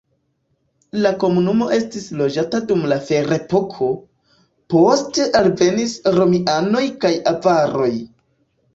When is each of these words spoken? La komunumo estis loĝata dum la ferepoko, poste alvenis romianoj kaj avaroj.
La 1.03 1.11
komunumo 1.23 1.67
estis 1.77 2.07
loĝata 2.21 2.63
dum 2.73 2.83
la 2.93 2.99
ferepoko, 3.11 3.91
poste 4.75 5.31
alvenis 5.45 5.97
romianoj 6.21 6.87
kaj 7.07 7.17
avaroj. 7.39 7.97